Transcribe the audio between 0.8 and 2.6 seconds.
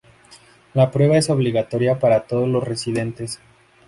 prueba es obligatoria para todos